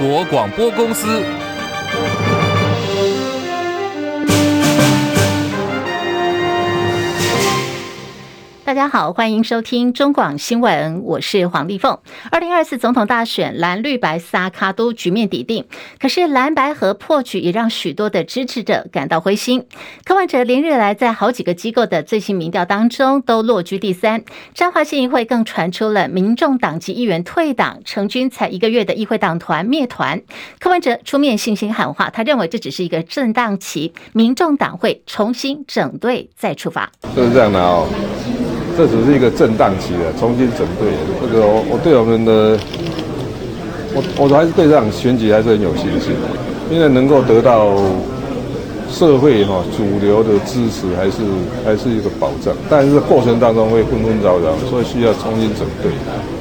[0.00, 1.39] 国广播公司。
[8.70, 11.98] 大家好，欢迎收听中广新闻，我是黄丽凤。
[12.30, 15.64] 二零二四总统大选，蓝绿白萨卡都局面底定，
[15.98, 19.66] 可是蓝白和破局也让许多的支持者感到灰心。
[20.04, 24.22] 柯文哲连日来在好几个机构的最新民调当中都落居第三，
[24.54, 30.22] 彰化县议会更传出了民众党籍议员退党，成军才一个月的议会党团灭团。
[30.60, 36.88] 柯文哲出面信心喊话，他认为这只是一个震荡期，民众党会重新整队再出发。
[37.16, 37.88] 就是这样的哦。
[38.80, 40.88] 这只是一个震荡期的，重新整队。
[41.20, 42.58] 这个我我对我们的，
[43.92, 47.76] 我我还是对这场选举还是很有信心的，因为能够得到
[48.90, 51.20] 社会哈主流的支持，还是
[51.62, 52.56] 还是一个保障。
[52.70, 55.92] 但是过程当中会纷纷扰扰，所以需要重新整队。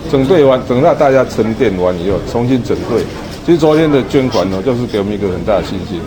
[0.09, 3.03] 整队完，等到大家沉淀完以后，重新整队。
[3.45, 5.99] 其实昨天的捐款呢，就是给我们一个很大的信心。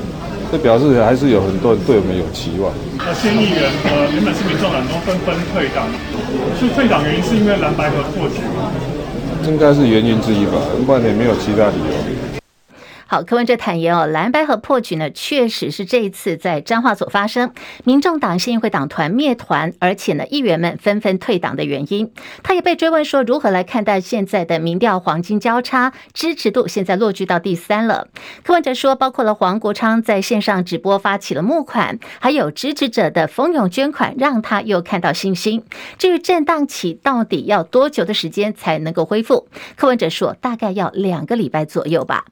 [0.52, 2.70] 这表示还是有很多人对我们有期望。
[2.98, 5.88] 那新议员呃，原本是民众党都纷纷退党，
[6.60, 8.68] 是退党原因是因为蓝白河破局吗？
[9.48, 12.31] 应该是原因之一吧，不然也没有其他理由。
[13.12, 17.52] 好，柯文哲坦言哦，蓝白合破局呢，确实是这一次在彰化所发生，
[17.84, 22.10] 民众党县议会党团灭团，而且呢，议员们纷纷退党的原因。
[22.42, 28.08] 他也被追问说，如何来看待现在的民调黄金交叉，支持度现在落居到第三了。
[28.44, 35.62] 柯文哲说，包括了黄国昌在线上直播发起了募款，还有支持者的蜂拥捐款，让他又看到信心。
[35.98, 42.24] 至于震荡期到底要多久的时间才能够恢复，柯文哲说，大概要两个礼拜左右吧。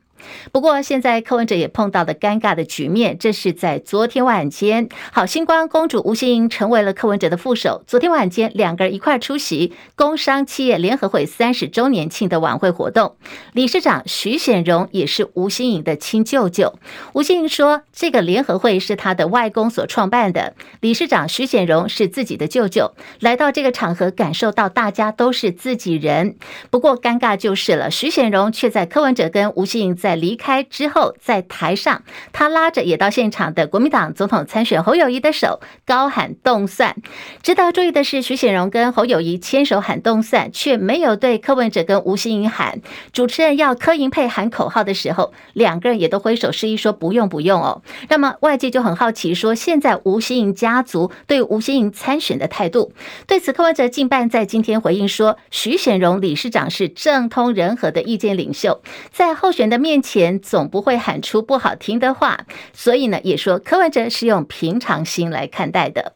[0.53, 3.17] 不过，现在柯文哲也碰到了尴尬的局面。
[3.19, 7.83] 这是在昨天晚间，好，星光公主吴欣盈成为了柯文哲的副手。
[7.87, 13.17] 昨天晚间，两个人一块出席工商企业联合会三十周年庆的晚会活动。
[13.53, 16.79] 理事长徐显荣也是吴欣盈的亲舅舅。
[17.13, 20.55] 吴欣盈说，这个联合会是他的外公所创办的。
[20.81, 26.37] 理事长徐显荣是自己的舅舅，来到这个场合，感受到大家都是自己人。
[26.71, 36.97] 不过，尴尬就是了，徐显荣却在柯文哲跟吴欣盈在在离开之后，在台上，他拉着也到现场的国民党总统参选侯友谊的手，高喊动算。
[37.45, 42.81] 值得注意的是，徐显荣跟侯友谊牵手喊动算，却没有对柯文哲跟吴欣盈喊。
[43.13, 47.83] 主持人要柯银佩喊口号的时候，两个人也都挥手示意说不用不用哦。
[48.09, 52.93] 那么外界就很好奇说，现在吴欣颖家族对吴欣颖参选的态度。
[53.29, 58.83] 对此，柯文哲近半在今天回应说，徐显荣理事长是政通人和的意见领袖，
[59.13, 66.15] 在候选的面前总不会喊出不好听的话，所以呢，也说柯文哲是用平常心来看待的。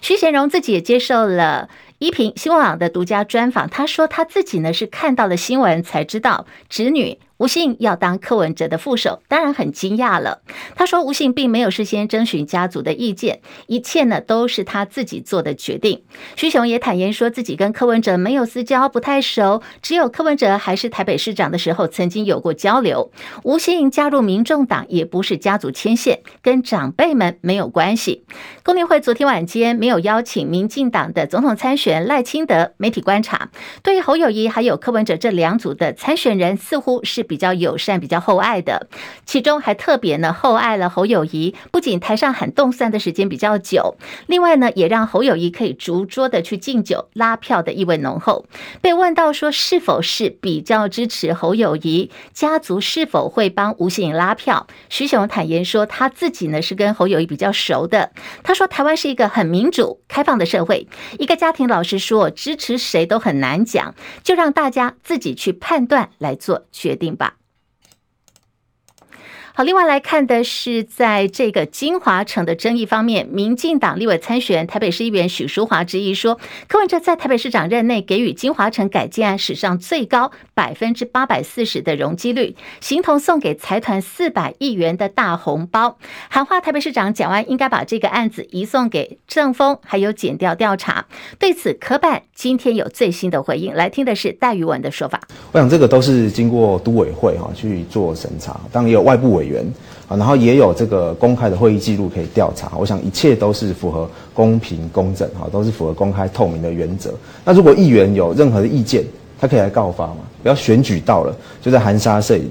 [0.00, 7.18] 徐贤荣自己也接受了依萍新闻网的独家专访，他说他自己呢是看到了新闻才知道侄女。
[7.38, 10.40] 吴信要当柯文哲的副手，当然很惊讶了。
[10.74, 16.02] 他说，吴信并没有事先征询家族的意见，一切呢都是他自己做的决定。
[16.34, 23.12] 徐雄也坦言说自己跟柯文哲没有私交，不太熟，只有柯文哲还是台北市长的时候曾经有过交流。
[23.42, 28.24] 吴信加入民众党也不是家族牵线，跟长辈们没有关系。
[28.62, 32.72] 工联会昨天晚间没有邀请民进党的总统参选赖清德。
[32.78, 33.50] 媒体观察，
[33.82, 37.25] 对于侯友谊还有柯文哲这两组的参选人，似乎是。
[37.26, 38.88] 比较友善、比较厚爱的，
[39.24, 48.46] 其中还特别呢厚爱了侯友谊，不仅台上喊动算的时间比较久，另外呢也让侯友谊可以逐桌的去敬酒拉票的意味浓厚。
[48.80, 58.12] 被问到说是否是比较支持侯友谊，家族是否会帮吴欣颖拉票，徐雄坦言说他自己呢是跟侯友谊比较熟的。
[58.42, 60.86] 他说台湾是一个很民主、开放的社会，
[61.18, 67.15] 一个家庭老实说支持谁都很难讲，就让大家自己去判断来做决定。
[69.58, 85.96] 好，另外来看的是，在这个金华城的争议方面，民进党立委参选台北市议员许淑华质疑说，柯文哲在台北市长任内给予金华城改建案史上最高百分之八百四十的容积率，形同送给财团四百亿元的大红包，
[86.28, 91.06] 喊话台北市长蒋万应该把这个案子移送给政风还有检调调查。
[91.38, 95.18] 对此，柯办今天有最新的回应，来听的是戴宇文的说法。
[95.52, 99.45] 我想这个都是经过都委会哈去做审查，当然也有外部委。
[99.46, 99.64] 员
[100.08, 107.14] 啊，然后也有这个公开的会议记录可以调查，我想一切都是符合公平公正哈，都是符合公开透明的原则。
[107.44, 109.04] 那如果议员有任何的意见，
[109.38, 110.18] 他可以来告发嘛？
[110.42, 112.50] 不要选举到了就在含沙射影。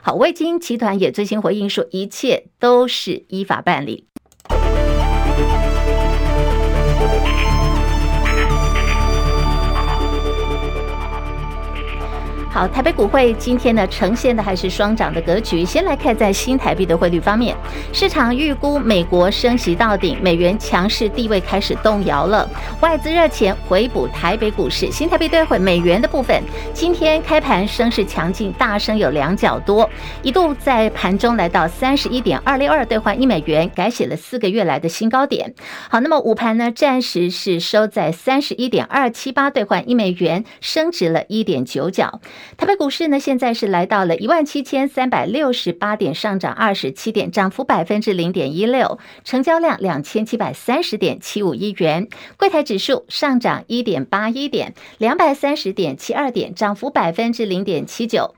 [0.00, 4.04] 好，威晶集团也最新回应说，一切都是依法办理。
[12.54, 15.64] 好，台北股汇今天呢呈现的还是双涨的格局。
[15.64, 17.52] 先来看在新台币的汇率方面，
[17.92, 22.48] 市场预估美国升息到顶，美元强势地位开始动摇了。
[22.80, 26.40] 外资热钱回补台北股市，新台币兑换美元的部分，
[26.72, 29.90] 今天开盘升势强劲，大升有两角多，
[30.22, 35.52] 一度在盘中来到三十一点二六二兑换一美元，改写了四个月来的新高点。
[35.90, 42.20] 好，那么午盘呢，暂时是收在三十一点二七八兑换一美元，升值了一点九角。
[42.56, 52.08] 台北股市呢，现在是来到了一万七千三百六十八点，上涨二十七点，涨幅百分之零点一六，成交量两千七百三十点七五亿元。
[52.36, 58.34] 柜台指数上涨一点八一点，两百三十点七二点，涨幅百分之零点七九。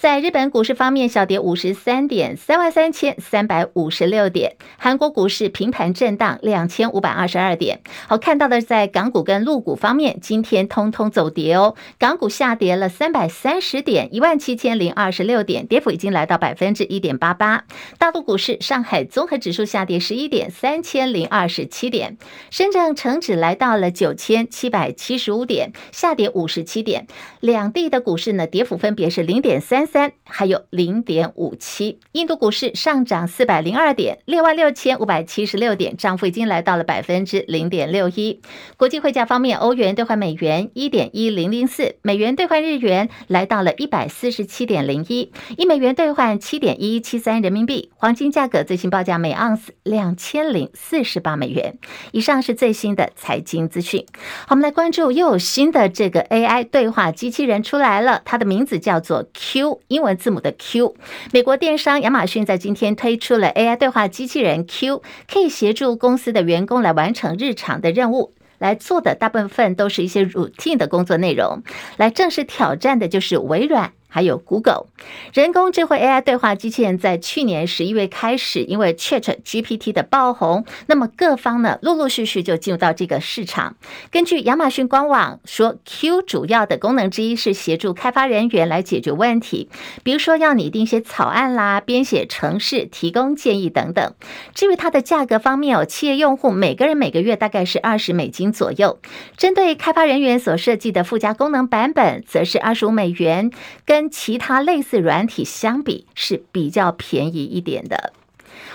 [0.00, 4.56] 在日本股市方面，小跌五十三点，三万三千三百五十六点。
[4.78, 7.80] 韩国股市平盘震荡，两千五百二十二点。
[8.08, 11.74] 好，看到的在港股跟陆股方面，今天通通走跌哦。
[11.98, 17.64] 港股下跌了三百三十点，一万七千零二十六点，跌幅已经来到百分之一点八八。
[17.98, 22.16] 大陆股市，上海综合指数下跌十一点，三千零二十七点。
[22.48, 27.06] 深圳成指来到了九千七百七十五点，下跌五十七点。
[27.40, 29.89] 两地的股市呢，跌幅分别是零点三。
[29.90, 38.40] 三还有零点五七，印度股市上涨四百零二点，六万六千五百七十六点，涨幅已经来到了百分之零点六一。
[38.76, 47.90] 国际汇价方面，欧元兑换美元一点一零零四，美元兑换日元来到了一百四十七点零一，一美元兑换七点一七三人民币。
[47.96, 51.76] 黄金价格最新报价每盎司两千零四十八美元。
[52.12, 54.06] 以上是最新的财经资讯。
[54.46, 59.79] 好，我们来关注又有新的这个 AI 对话机器人出来了，它的名字叫做 Q。
[59.88, 60.94] 英文字母的 Q，
[61.32, 71.62] 美国电商亚马逊在今天推出了 AI 对话机器人 Q，可以协助公司的员工来完成日常的任务，来做的大部分都是一些 routine 的工作内容，
[71.96, 73.92] 来正式挑战的就是微软。
[74.10, 74.86] 还有 Google
[75.32, 83.76] 人工智慧 AI 对话机器人，在去年十一月开始，因为 ChatGPT 的爆红，那么各方呢陆陆续续就进入到这个市场。
[84.10, 89.70] 根据亚马逊官网说，Q 主要的功能之一是协助开发人员来解决问题，
[90.02, 94.12] 比如说要拟定一些草案啦、编写程式、提供建议等等。
[94.54, 98.98] 至于它的价格方面哦，企业用户每个人每个月大概是二十美金左右，
[99.36, 103.50] 针对开发人员所设计的附加功能版本，则是二十五美元。
[103.84, 108.14] 跟跟其他类似软体相比是比较便宜一点的。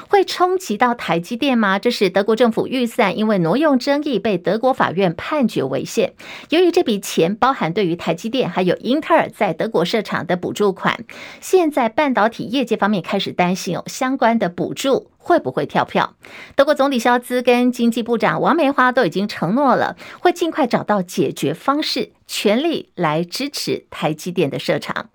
[0.08, 1.80] 会冲击到台积电吗？
[1.80, 6.14] 这是德国政府预算，因为挪用争议被德国法院判决违宪。
[6.50, 11.04] 由于这笔钱包含对于台积电还有英特尔在德国设厂的补助款，
[11.42, 16.16] 现在半导体业界方面开始担心哦，相关的补助会不会跳票？
[16.56, 25.10] 德国总理肖兹跟经济部长王梅花都已经承诺了，会尽快找到解决方式，全力来支持台积电的设厂。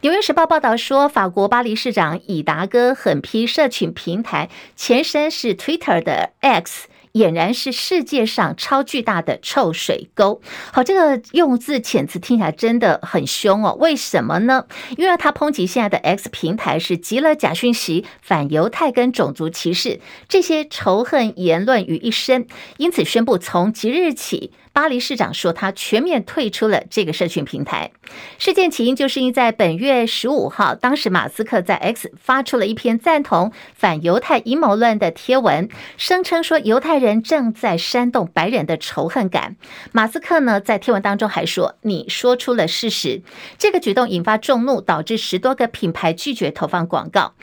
[0.00, 10.40] 纽约时报》报道说，法国巴黎市长以达哥狠批社群平台前身是 Twitter 的 X，俨然是世界上超巨大的臭水沟。
[10.72, 13.76] 好，这个用字遣词听起来真的很凶哦。
[13.80, 14.66] 为什么呢？
[14.96, 22.46] 因为他抨击现在的 X 平台是集了假讯息、反犹太跟种族歧视这些仇恨言论于一身，
[22.78, 24.52] 因此宣布从即日起。
[24.74, 27.90] 巴黎市长说，他全面退出了这个社群平台。
[28.38, 39.56] 事件起因就是因在本月十五号，当时马斯克在 X 发出了一篇赞同反犹太阴谋论的贴文，声称说犹太人正在煽动白人的仇恨感。
[39.92, 43.22] 马斯克呢，在贴文当中还说：“你说出了事实。”
[43.58, 47.34] 这个举动引发众怒，导致十多个品牌拒绝投放广告。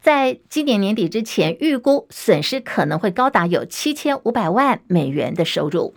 [0.00, 5.94] 在今年年底之前，预估损失可能会高达有七千五百万美元的收入。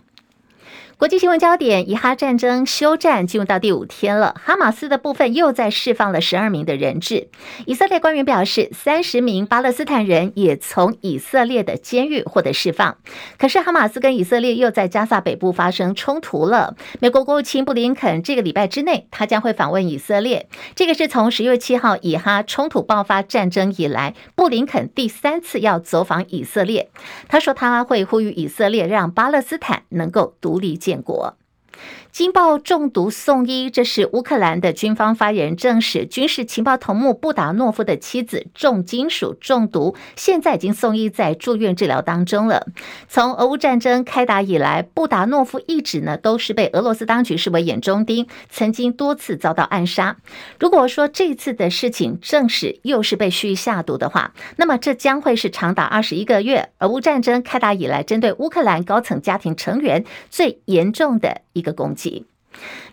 [1.02, 7.26] 国际新闻焦点：以哈战争休战进入到第五天了，哈马斯的部分又在释放了十二名的人质。
[7.66, 12.98] 以色列官员表示，三十名巴勒斯坦人也从以色列的监狱获得释放。
[13.36, 16.76] 可是，哈马斯跟以色列又在加萨北部发生冲突了。
[17.00, 20.48] 美国国务卿布林肯这个礼拜之内，他将会访问以色列。
[20.76, 26.90] 这个是从十月七号以哈冲突爆发战争以来，布林肯第三次要走访以色列。
[27.26, 31.34] 他说他会呼吁以色列让巴勒斯坦能够独立建建国
[32.12, 42.66] 惊爆中毒送医，这是乌克兰的军方发言人证实，军事情报头目布达诺夫的妻子重金属中毒，现在已经送医在住院治疗当中了。
[43.08, 50.18] 从俄乌战争开打以来，布达诺夫一直呢都是被俄罗斯当局视为眼中钉，曾经多次遭到暗杀。
[50.60, 62.01] 如果说这次的事情证实又是被蓄意下毒的话，那么这将会是长达二十一个月俄乌战争开打以来针对乌克兰高层家庭成员最严重的一个攻击。
[62.02, 62.26] sí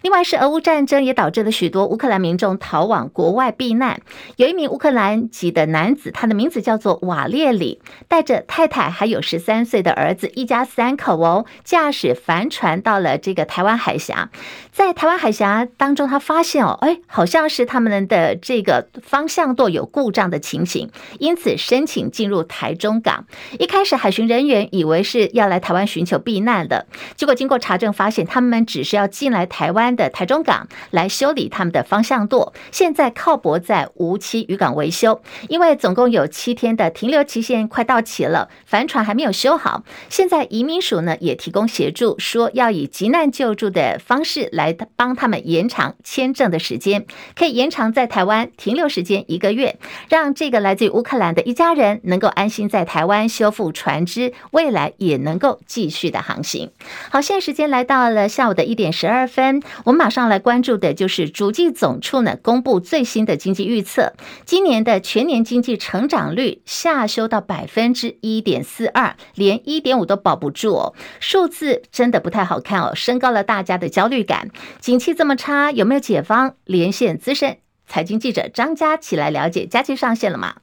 [0.02, 4.02] 另外是俄乌战争也导致了许多乌克兰民众逃往国外避难。
[4.38, 14.30] 有一名乌克兰籍的男子，他的名字叫做瓦列里，带着太太还有十三岁的儿子，一家三口哦，驾驶帆船到了这个台湾海峡。
[14.72, 20.90] 在台湾海峡当中，他发现哦，哎，好像是他们的这个方向舵有故障的情形，
[21.20, 23.26] 因此申请进入台中港。
[23.60, 26.86] 一开始海巡人员以为是要来台湾寻求避难的，
[27.18, 39.84] 结果经过查证发现，他们只是要进来台湾的台中港来修理他们的方向舵，现在靠泊在无期渔港维修，因为总共有七天的停留期限快到期了，帆船还没有修好。
[40.10, 47.06] 现在移民署呢也提供协助，说要以急难救助的方式来帮他们延长签证的时间，
[47.36, 49.78] 可以延长在台湾停留时间一个月，
[50.10, 56.72] 让这个来自于乌克兰的一家人能够安心在台湾修复船只，未来也能够继续的航行。
[57.10, 58.50] 好，现在时间来到了下。
[58.50, 59.62] 午的一点十二分。
[59.86, 64.14] 我们马上来关注的就是主计总处呢公布最新的经济预测，
[64.46, 74.50] 今年的全年经济成长率下修到百分之一点四二，连一点五都保不住哦，数字真的不太好看哦，升高了大家的焦虑感。
[74.80, 76.56] 景气这么差，有没有解方？
[76.66, 77.58] 连线资深
[77.88, 79.66] 财经记者张佳琪来了解。
[79.66, 80.56] 佳琪上线了吗？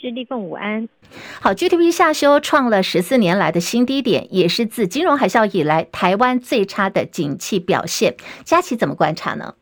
[0.00, 0.88] 是立凤午安。
[1.40, 8.16] 好，GDP 下修创了十四年来的新低点，也是自金融海啸以来台湾最差的景气表现。
[8.44, 9.54] 佳琪怎么观察呢？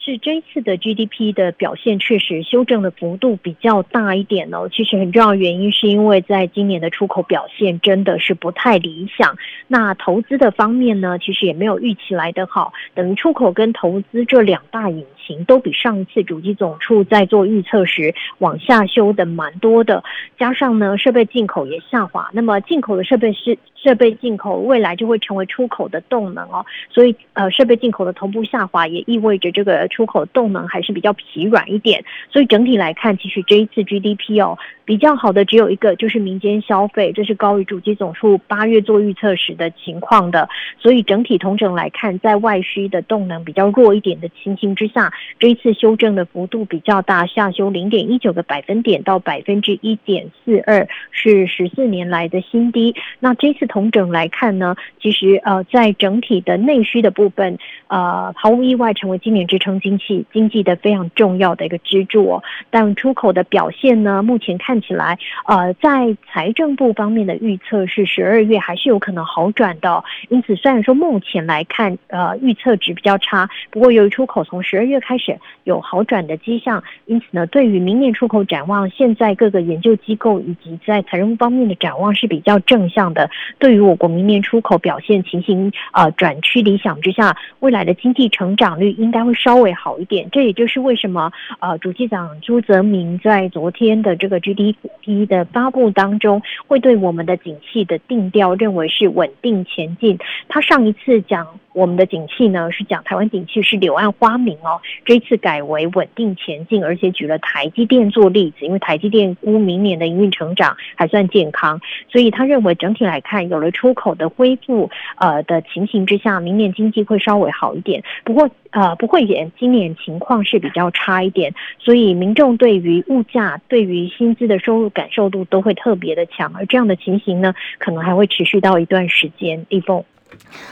[0.00, 4.66] 是这一次的 GDP 的表现确实修正的幅度比较大一点哦。
[4.72, 9.36] 其实很重要原因是因为在今年的出口表现真的是不太理想。
[9.66, 12.72] 那投资的方面呢，其实也没有预期来得好。
[12.94, 15.04] 等于出口跟投资这两大引
[15.44, 20.02] 都比上一次主机总处在做预测时往下修的蛮多的。
[20.38, 22.30] 加上呢，设备进口也下滑。
[22.32, 26.64] 那么进口的设备是设备进口未来就会成为出口的动能哦。
[26.90, 29.88] 所以呃，设备进口的同步下滑也意味着这个。
[29.88, 40.48] 出口动能还是比较疲软一点，所以整体来看，其实这一次 GDP 哦比较好的只有一个，就是民间消费，这是高于主机总处八月做预测时的情况的。
[40.78, 52.94] 所以整体同整来看，在外需的动能比较弱一点的情形之下，这一次修正的幅度比较大，下修零点一九个百分点到百分之一点四二，是十四年来的新低。
[53.20, 59.78] 那这次同整来看呢，其实呃在整体的内需的部分，呃毫无意外成为今年支撑。
[59.80, 89.72] 经济经济的非常重要的一个支柱哦，但出口的表现呢，目前看起来，呃，在财政部方面的预测是十二月还是有可能好转的，因此虽然说目前来看，呃，预测值比较差，不过由于出口从十二月开始有好转的迹象，因此呢，对于明年出口展望，现在各个研究机构以及在财政方面的展望是比较正向的，对于我国明年出口表现情形，呃，转趋理想之下，未来的经济成长率应该会稍微。
[89.78, 100.18] 好一点，这也就是为什么呃，主计长朱泽明在昨天的这个 GDP 的发布当中，会对我们的景气的定调认为是稳定前进。
[100.48, 118.02] 他上一次讲我们的景气呢，是讲台湾景气是柳暗花明哦，这次改为稳定前进，而且举了台积电做例子，因为台积电估明年的营运成长还算健康，所以他认为整体来看，有了出口的恢复呃的情形之下，明年经济会稍微好一点。
[118.24, 119.50] 不过呃不会演。
[119.58, 129.66] 今年情况是比较差一点，所以民众对于物价、对于薪资的收入感受度都会特别的强，而这样的情形呢，可能还会持续到一段时间。
[129.68, 130.04] 立凤，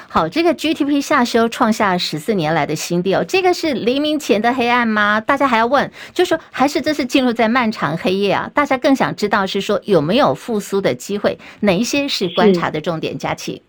[0.09, 5.21] 好，这个 GDP 下修创下十四年来的新低哦，这个是黎明前的黑暗吗？
[5.21, 8.51] 大家还要问，就是说还是这是进入在漫长黑夜啊？
[8.55, 13.19] 大家更想知道是说有没有复苏的机会，哪一些是观察的重点？
[13.19, 13.63] 佳琪。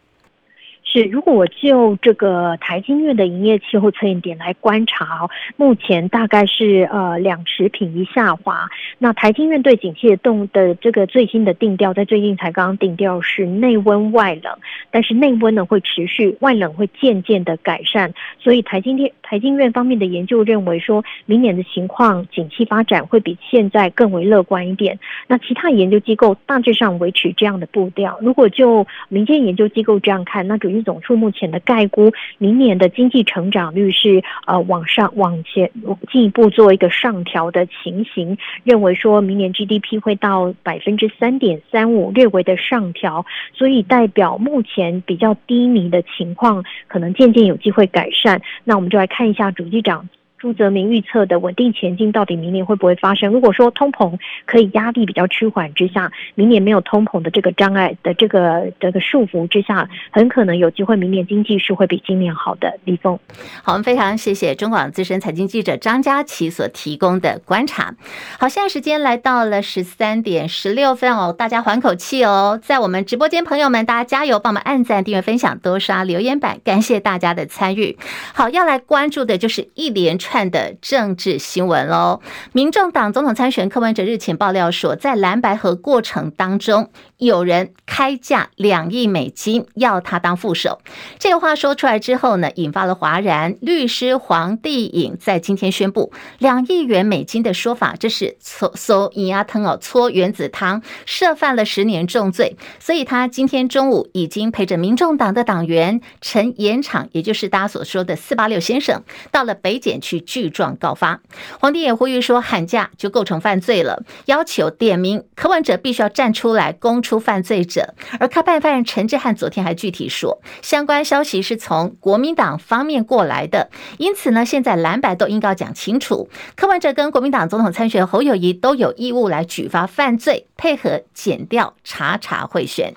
[0.89, 8.69] 是，如果我就这个台金院的营业气候测验点来观察，目前大概是呃两持平一下滑。
[8.97, 14.57] 那台金院对景气的动的这个最新的定调，在最近才刚刚定调是内温外冷，
[14.89, 18.13] 但是内温呢会持续，外冷会渐渐的改善。
[18.39, 24.97] 所以台金电台金院方面的研究认为说，明年的情况景气发展会比现在更为乐观一点。
[25.27, 28.17] 那其他研究机构大致上维持这样的步调。
[28.21, 35.71] 如果就民间研究机构这样看，那主总处目前的概估，明年的经济成长率是呃往上往前
[36.11, 48.41] 进一步做一个上调的情形，认为说明年 GDP 会到百分之三点三五，略微的上调，所以代表目前比较低迷的情况可能渐渐有机会改善。
[48.63, 50.07] 那我们就来看一下主机长
[50.39, 53.33] 朱泽明预测的稳定前进到底明年会不会发生？
[53.33, 62.77] 如果说通膨可以压力比较趋缓之下，明年没有通膨的这个障碍的这个这个束缚之下，很可能有机会明年经济是会比今年好的。
[62.85, 63.17] 李峰，
[63.63, 67.95] 好，我们非常谢谢中广资深财经记者张佳琪所提供的观察。
[68.39, 77.97] 好，现在时间来到了十三点十六分哦，大家缓口气哦，在我们直播间朋友们，大家加油，帮我们按赞、订阅、分享，多刷留言板，感谢大家的参与。
[78.35, 80.26] 好，要来关注的就是一连串。
[80.27, 82.19] 串的政治新闻喽，
[82.51, 90.81] 民众党总统参选柯文哲日前爆料说，在蓝白合过程当中，有人开价两亿美金要他当副手。
[91.17, 93.55] 这个话说出来之后呢，引发了哗然。
[93.61, 102.57] 律师黄帝颖在今天宣布，两亿元美金的说法，这是搓搜银牙汤哦，搓原子汤，涉犯了十年重罪。
[102.79, 110.16] 所以他今天中午已经陪着民众党的党员陈延长，也就是大家所说的四八六先生，到了北检区。
[110.19, 111.21] 具状告发，
[111.59, 117.93] 黄帝也呼吁说喊价就构成犯罪了，要求点名柯文哲必须要站出来供出犯罪者。
[118.19, 132.93] 而开办犯人陈志汉昨天还具体说，相关消息是从国民党方面过来的，因此呢，现在蓝白都应该讲清楚，柯文哲跟国民党总统参选侯友谊都有义务来举发犯罪，配合减调查查贿选。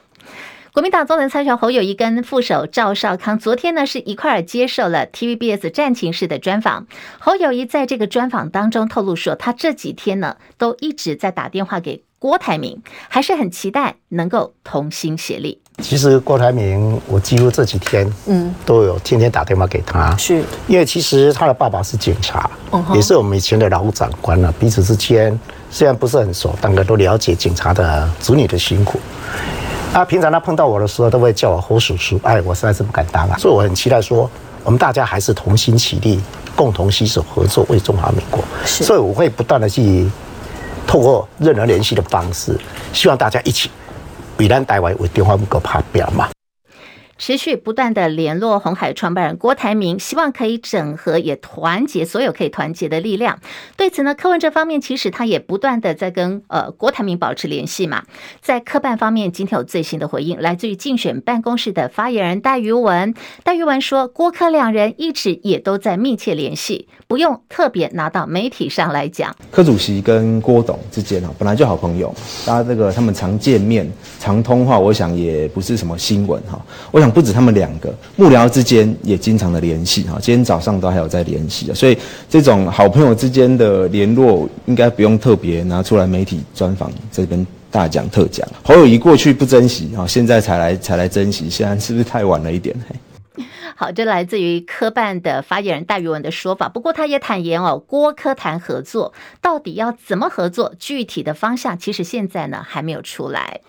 [0.72, 6.86] 国民党总统参选侯友谊跟副手赵少康昨天呢是一块儿接受了 TVBS 战情室的专访。
[7.18, 15.60] 侯友谊在这个专访当中透露说，他这几天呢都一直在打电话给郭台铭，还是很期待能够同心协力。
[15.78, 22.48] 其实郭台铭，我几乎这几天嗯都有天天打电话给他，是因为其实他的爸爸是警察，
[22.94, 25.36] 也是我们以前的老长官了，彼此之间
[25.68, 29.00] 虽然不是很熟，但都了解警察的子女的辛苦。
[29.92, 32.18] 啊，平常他碰到我的时候，都会叫我胡叔叔。
[32.22, 34.30] 哎，我实在是不敢当啊，所以我很期待说，
[34.62, 36.20] 我们大家还是同心齐力，
[36.54, 38.40] 共同携手合作，为中华民国。
[38.64, 40.08] 是，所以我会不断的去
[40.86, 42.56] 透过任何联系的方式，
[42.92, 43.68] 希望大家一起
[44.36, 46.28] 比咱台湾为中华民国拍表嘛。
[47.20, 53.38] 持续不断的联络红海创办人郭台铭，希望可以整合也团结所有可以团结的力量。
[53.76, 58.04] 对此呢，柯文哲方面其实他也不断的在跟呃郭台铭保持联系嘛。
[58.40, 63.14] 在科办方面，今天有最新的回应，来自于竞选办公室的发言人戴于文。
[63.44, 69.36] 戴于文说，郭柯两人一直也都在密切联系，不用特别拿到媒体上来讲。
[69.50, 72.14] 柯主席跟郭董之间啊，本来就好朋友，
[72.46, 73.86] 大家这个他们常见面、
[74.18, 76.58] 常通话，我想也不是什么新闻哈。
[76.90, 77.09] 我想。
[77.10, 81.96] 不止他们两个幕僚之间也经常的联系哈，今天早上都还有在联系，所以
[82.28, 88.46] 这种好朋友之间的联络应该不用特别拿出来媒体专访这边大讲特讲。
[88.62, 92.76] 侯友宜过去不珍惜哈，现在才来才来珍惜，现在是不是太晚了一点？
[93.76, 96.68] 好，这来自于科办的发言人戴于文的说法。
[96.68, 103.60] 不过他也坦言哦，郭柯谈合作到底要怎么合作，具体的方向其实现在呢还没有出来。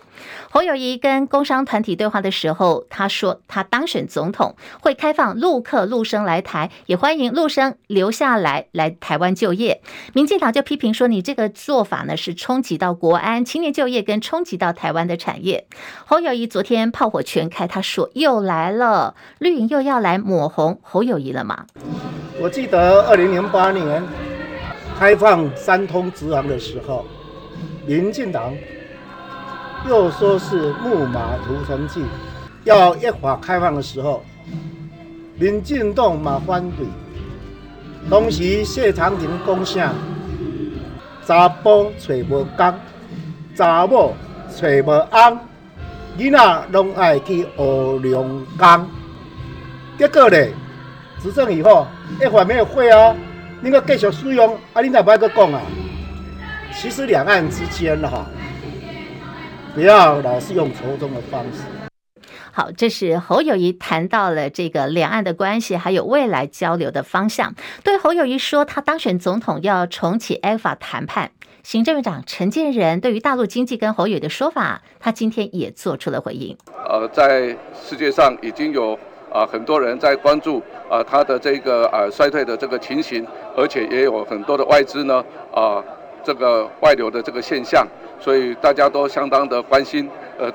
[0.49, 9.81] 侯友谊跟工商团体对话的时候，他说他当选总统会开放陆客陆生来台，也欢迎陆生留下来来台湾就业。
[10.13, 15.67] 民进党就批评说，你这个做法呢是冲击到国安、青年就业跟冲击到台湾的产业。
[16.05, 21.65] 侯友谊昨天炮火全开，他说又来了，绿营又要来抹红侯友谊了吗？
[22.39, 24.03] 我记得二零零八年
[24.99, 27.05] 开放三通直航的时候，
[27.85, 28.53] 民进党。
[29.89, 32.03] 又说是木马屠城记，
[32.63, 34.23] 要一法开放的时候，
[35.37, 36.85] 民进党嘛反对。
[38.09, 39.93] 当时谢长廷讲啥？
[41.25, 42.73] 查甫找无工，
[43.55, 44.15] 查某
[44.55, 45.39] 找无翁，
[46.17, 48.87] 囡仔拢爱去学龙工。
[49.97, 50.37] 结果呢，
[51.21, 51.87] 执政以后
[52.19, 53.15] 一法没有会啊，
[53.63, 55.61] 应该继续使用，啊，你哪不爱搁讲啊？
[56.73, 58.25] 其实两岸之间哈。
[59.73, 61.61] 不要老是用仇中的方式。
[62.51, 67.55] 好，这是侯友谊谈到了这个两岸的关系，还有未来交流的方向。
[67.81, 71.31] 对侯友谊说，他当选总统要重启 ECFA 谈判。
[71.63, 76.57] 行政院长陈建仁对于大陆经济跟侯友宜的说法，他今天也做出了回应。
[76.89, 78.99] 呃，在世界上已经有
[79.31, 85.81] 啊很多人在关注啊他的这个呃衰退的这个情形，而且也有很多的外资呢啊
[86.21, 87.87] 这个外流的这个现象。
[88.21, 90.07] 所以大家都相当的关心，
[90.37, 90.49] 呃，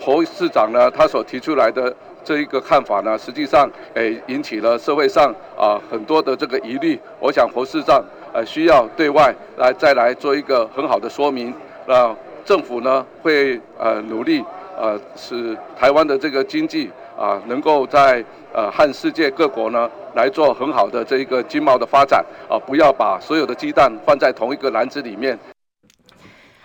[0.00, 1.94] 侯市长呢，他所提出来的
[2.24, 6.98] 这一个看法呢，实际上诶引起了社会上啊很多的这个疑虑。
[7.20, 11.52] 我想侯市长呃需要对外来再来做一个很好的说明。
[11.86, 14.42] 那政府呢会呃努力
[14.78, 25.38] 呃使台湾的这个经济啊能够在呃和世界各国呢来做很好的这一个经贸的发展啊，不要把所有的鸡蛋放在同一个篮子里面。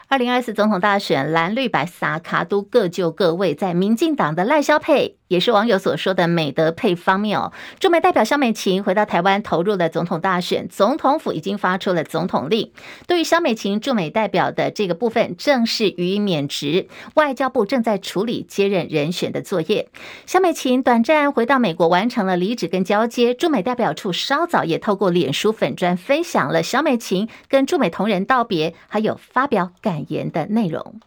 [0.10, 5.17] 二零二四总统大选，蓝绿白撒卡都各就各位，在民进党的赖萧配。
[5.28, 7.52] 也是网友所说的美德配方面哦。
[7.80, 12.72] 驻美代表萧美琴回到台湾，投入了总统大选，总统府已经发出了总统令，
[13.08, 16.88] 对于萧美琴驻美代表的这个部分，正式予以免职。
[17.16, 19.90] 外交部正在处理接任人选的作业。
[20.26, 23.34] 萧美琴短暂回到美国，完成了离职跟交接。
[23.34, 31.00] 驻美代表处稍早也透过脸书粉砖分享了萧美琴跟驻美同仁道别，还有发表感言的内容。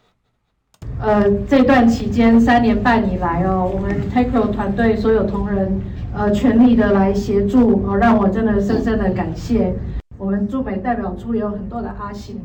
[1.01, 5.81] 呃，这段期间三年半以来哦，我们 TACRO 团队所有同仁
[6.15, 9.73] 呃全力的来协助哦，让我真的深深的感谢。
[10.19, 12.39] 我们驻美代表处有很多的阿信，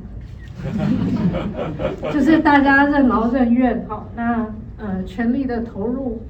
[2.11, 4.47] 就是大家任劳任怨，好，那
[4.79, 6.23] 呃全力的投入，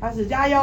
[0.00, 0.60] 开始加油。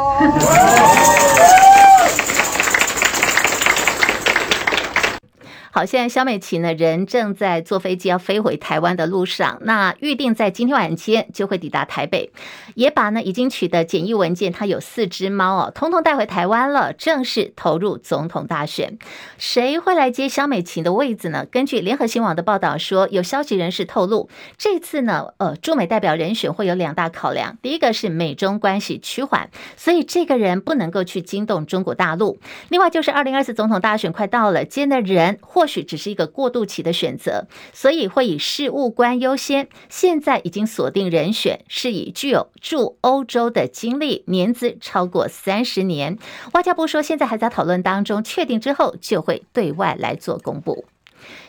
[5.76, 12.30] 好，现在萧美琴呢人正在坐飞机要飞回台湾的路上，那预定在今天晚间就会抵达台北，
[12.76, 18.96] 也把呢已经取得检疫文件，他有四只猫哦，通通带回台湾了，正式投入总统大选。
[19.36, 21.44] 谁会来接萧美琴的位子呢？
[21.50, 32.36] 根据联合新闻网的报道说，有消息人士透露，这次呢，呃，驻美代表人选会有两大考量，第一个是美中关系趋缓，所以这个人不能够去惊动中国大陆；
[32.68, 35.63] 另外就是二零二四总统大选快到了，接的人或。
[35.64, 39.66] 或许只是一个过渡期的选择，所以会以事务官优先。
[39.88, 46.18] 现在已经锁定人选，是以具有驻欧洲的经历，年资超过三十年。
[46.52, 50.84] 外交部说，现在还在讨论当中，确定之后就会对外来做公布。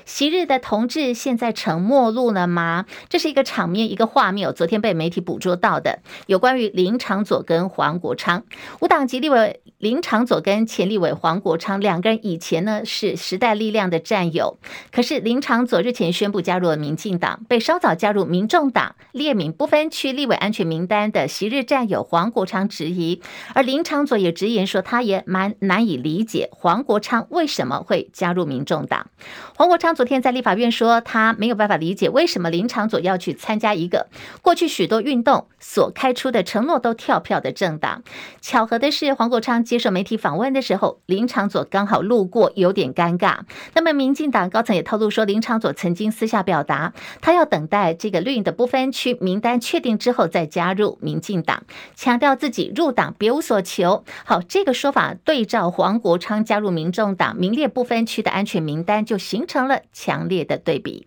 [0.05, 2.85] 昔日的同志现在成陌路了吗？
[3.09, 8.45] 这是一个场面，一个画面，昨天被媒体捕捉到的，有关于林长佐跟黄国昌，
[8.79, 9.59] 无党籍立委。
[9.85, 14.57] 林长佐跟前立委黄国昌两个人以前呢是时代力量的战友，
[14.91, 23.21] 可是林长佐日前宣布加入了民进党，被稍早加入民众党列名不分区立委安全名单的昔日战友黄国昌质疑，
[23.53, 29.11] 而林长佐也直言说，他也蛮难以理解黄国昌为什么会加入民众党。
[29.55, 34.07] 黄国昌昨天在立法院说，他没有办法理解为什么林长佐要去参加一个
[34.41, 38.01] 过去许多运动所开出的承诺都跳票的政党。
[38.41, 39.63] 巧合的是，黄国昌。
[39.74, 43.39] 接接受媒体访问的时候，林长佐刚好路过，有点尴尬。
[43.73, 54.05] 那么，民进党高层也透露说，林长佐曾经私下表达，他要等待这个绿营的不分区名单确定之后再加入民进党，强调自己入党别无所求。
[54.23, 61.05] 好，这个说法对照黄国昌加入民众党名列不分区的安全名单，就形成了强烈的对比。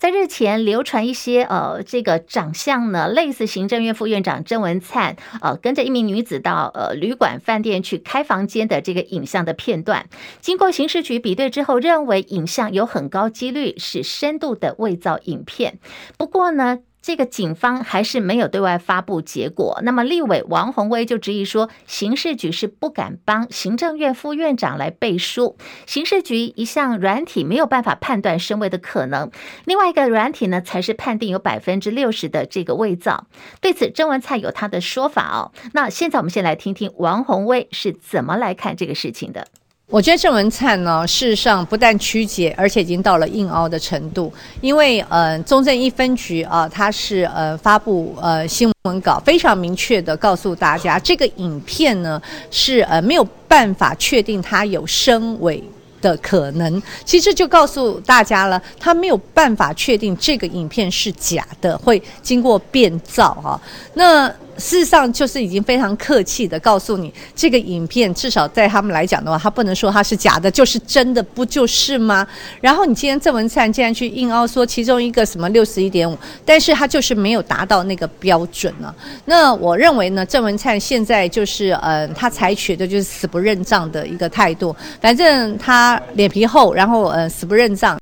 [0.00, 10.06] 在日前流传一些呃，这个长相呢类似行政院副院长郑文灿呃，跟着一名女子到呃旅馆饭店去开房间的这个影像的片段，
[10.40, 15.78] 经过刑事局比对之后，认为影像有很高几率是深度的伪造影片。
[16.16, 16.78] 不过呢。
[17.02, 19.80] 这个警方还是没有对外发布结果。
[19.82, 25.56] 那么，立委王鸿薇就质疑说，刑事局是不敢帮行政院副院长来背书。
[25.86, 29.30] 刑事局一项软体没有办法判断深伪的可能，
[29.64, 33.26] 另外一个软体呢，才是判定有百分之六十的这个伪造。
[33.60, 35.52] 对此，郑文灿有他的说法哦。
[35.72, 39.46] 那现在我们先来听听王鸿薇是怎么来看这个事情的。
[39.90, 44.32] 我觉得郑文灿呢，事实上不但曲解，而且已经到了硬凹的程度。
[44.60, 52.22] 因为呃，中正一分局啊，它是呃发布呃新闻稿，非常明确的告诉大家，这个影片呢
[52.52, 55.60] 是呃没有办法确定它有升伪
[56.00, 56.80] 的可能。
[57.04, 63.60] 其实就告诉大家了，他没有办法确定这个影片是假的，会经过变造哈。
[63.94, 64.32] 那。
[64.60, 72.26] 事实上，就是已经非常客气的告诉你，这个影片至少在他们来讲的话，他不能说它是假的，就是真的，不就是吗？
[72.60, 78.94] 然后你今天郑文灿竟然去硬凹说其中一个什么六十一点五，但是他就是没有达到那个标准呢。
[79.24, 87.98] 那我认为呢，郑文灿现在就是呃，他采取的就是死不认账的一个态度，反正他脸皮厚，然后呃，死不认账。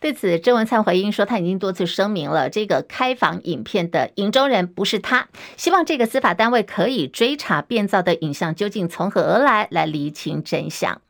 [0.00, 11.02] 对此，郑文灿回应说，他已经多次声明了，这个开房影片的影中人不是他，希望这个司法单位可以追查变造的影像究竟从何而来，来厘清真相。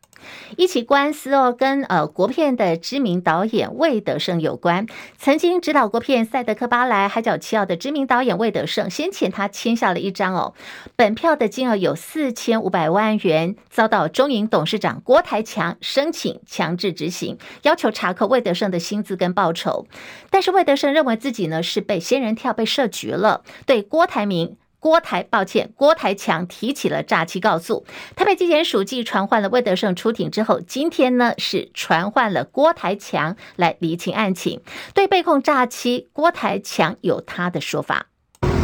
[0.57, 4.87] 一起官司哦，跟呃国片的知名导演魏德圣有关。
[5.19, 10.55] 曾经执导国片《赛德克巴莱》《海角七号》的知名导演魏德圣，先前他签下了一张哦，
[10.97, 19.87] 本票的金额有四千五百万元，遭到中影董事长郭台强申请强制执行，要求查扣魏德圣的薪资跟报酬。
[20.31, 24.57] 但是魏德圣认为自己呢是被仙人跳被设局了，对郭台铭。
[24.81, 27.85] 郭台，抱歉，郭台强提起了诈欺告诉。
[28.17, 34.61] 台北地检署继传唤了魏德圣出庭之后，今天呢是传唤了郭台强来厘清案情。
[34.95, 38.07] 对被控诈欺，郭台强有他的说法。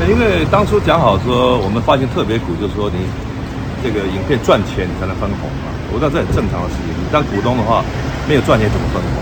[0.08, 2.96] 因为当初讲好说，我们发行特别股，就是说你
[3.84, 5.68] 这个影片赚钱，你才能分红嘛。
[5.92, 6.88] 我知道这很正常的事情。
[6.96, 7.84] 你当股东的话，
[8.26, 9.12] 没有赚钱怎么分红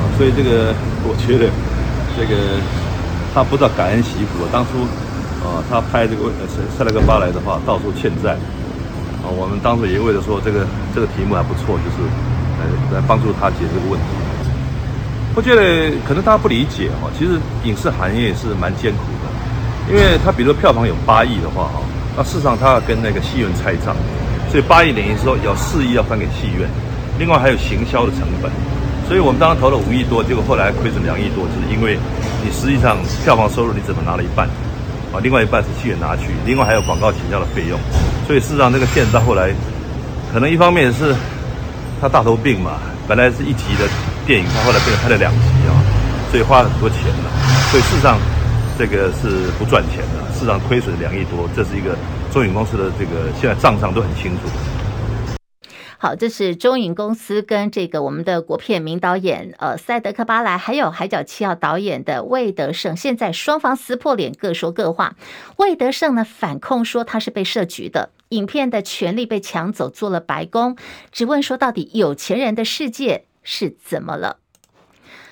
[0.00, 0.08] 啊？
[0.16, 0.72] 所以这个
[1.04, 1.52] 我觉得
[2.16, 2.56] 这个
[3.34, 4.48] 他不知道感恩媳福。
[4.50, 4.84] 当初
[5.46, 8.32] 啊，他拍这个塞塞勒格巴莱的话，到处欠债
[9.22, 9.30] 啊。
[9.30, 12.02] 我们当时也为了说这个这个题目还不错，就是
[12.58, 14.06] 来来帮助他解这个问题。
[15.36, 19.28] 我觉得可能大家不理解哈，其实影视行业是蛮艰苦的。
[19.88, 21.78] 因为他比如说票房有八亿的话哈，
[22.16, 23.94] 那事实上他要跟那个戏院拆账，
[24.50, 26.66] 所以八亿等于说有四亿要分给戏院，
[27.18, 28.50] 另外还有行销的成本，
[29.06, 31.96] 所以我们当时投了五亿多，结果后来亏损两亿多，就是因为
[32.42, 34.48] 你实际上票房收入你只能拿了一半，
[35.16, 37.80] 啊，另外一半是戏院拿去，另外还有广告请教的费用，
[38.26, 39.48] 所以事实上这个片到后来，
[40.30, 41.14] 可能一方面是
[42.00, 43.88] 他大头病嘛，本来是一集的
[44.26, 45.72] 电影，他后来变成拍了两集啊，
[46.30, 47.30] 所以花了很多钱了，
[47.70, 48.18] 所以事实上。
[48.78, 51.96] 这个是不赚钱的，市场亏损两亿多，这是一个
[52.30, 54.42] 中影公司的这个现在账上都很清楚。
[55.98, 65.16] 好，这是中影公司跟这个我们的国片名导演呃赛德克巴莱，还有《海角七号》导演的魏德胜，现在双方撕破脸，各说各话。
[65.56, 70.76] 魏德胜呢反控说他是被设局的，影片的权利被抢走，做了白宫。
[71.12, 74.38] 只问说到底有钱人的世界是怎么了？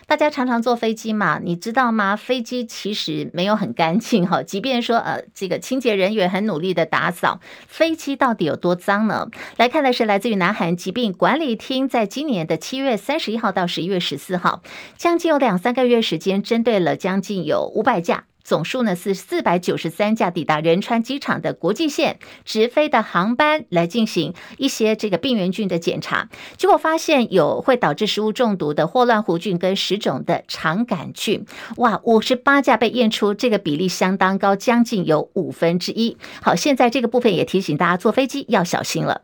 [0.06, 2.14] 大家常常坐飞机嘛，你知道吗？
[2.14, 9.28] 飞机其实没有很干净哈，即便说呃，这个清洁人员很努力的打扫，飞机到底有多脏呢？
[9.56, 14.62] 来看的是来自于南韩疾病管理厅，在今年的七月三十一号到十一月十四号，
[14.96, 18.24] 将近有两三个月时间，针对了将近有五百架。
[18.44, 26.28] 总数呢是四百九十三架抵达仁川机场的国际线直飞的航班来进行一些这个病原菌的检查，
[26.58, 31.46] 结果发现有会导致食物中毒的霍乱弧菌跟十种的肠杆菌，
[31.78, 36.18] 哇，五十八架被验出，这个比例相当高，将近有五分之一。
[36.42, 39.22] 好，现在这个部分也提醒大家坐飞机要小心了。